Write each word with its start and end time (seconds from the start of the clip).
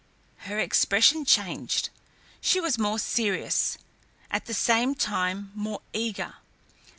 Her 0.49 0.57
expression 0.57 1.25
changed. 1.25 1.91
She 2.41 2.59
was 2.59 2.79
more 2.79 2.97
serious, 2.97 3.77
at 4.31 4.47
the 4.47 4.53
same 4.55 4.95
time 4.95 5.51
more 5.53 5.81
eager. 5.93 6.37